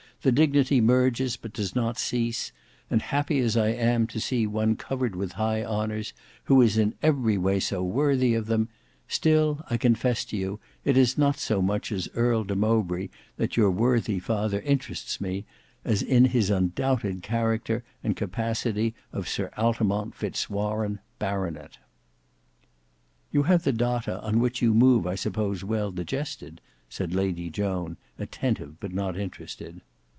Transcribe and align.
The 0.23 0.31
dignity 0.31 0.81
merges, 0.81 1.35
but 1.35 1.51
does 1.51 1.73
not 1.75 1.97
cease; 1.97 2.51
and 2.91 3.01
happy 3.01 3.39
as 3.39 3.57
I 3.57 3.69
am 3.69 4.05
to 4.05 4.19
see 4.19 4.45
one 4.45 4.75
covered 4.75 5.15
with 5.15 5.31
high 5.31 5.63
honours, 5.65 6.13
who 6.43 6.61
is 6.61 6.77
in 6.77 6.93
every 7.01 7.39
way 7.39 7.59
so 7.59 7.81
worthy 7.83 8.35
of 8.35 8.45
them, 8.45 8.69
still 9.07 9.65
I 9.67 9.77
confess 9.77 10.23
to 10.25 10.37
you 10.37 10.59
it 10.85 10.95
is 10.95 11.17
not 11.17 11.39
so 11.39 11.59
much 11.59 11.91
as 11.91 12.07
Earl 12.13 12.43
de 12.43 12.55
Mowbray 12.55 13.07
that 13.37 13.57
your 13.57 13.71
worthy 13.71 14.19
father 14.19 14.59
interests 14.61 15.19
me, 15.19 15.43
as 15.83 16.03
in 16.03 16.25
his 16.25 16.51
undoubted 16.51 17.23
character 17.23 17.83
and 18.03 18.15
capacity 18.15 18.93
of 19.11 19.27
Sir 19.27 19.49
Altamont 19.57 20.13
Fitz 20.13 20.47
Warene, 20.51 20.99
baronet." 21.17 21.79
"You 23.31 23.41
have 23.41 23.63
the 23.63 23.73
data 23.73 24.21
on 24.21 24.39
which 24.39 24.61
you 24.61 24.75
move 24.75 25.07
I 25.07 25.15
suppose 25.15 25.63
well 25.63 25.89
digested," 25.89 26.61
said 26.89 27.11
Lady 27.11 27.49
Joan, 27.49 27.97
attentive 28.19 28.79
but 28.79 28.93
not 28.93 29.17
interested. 29.17 29.81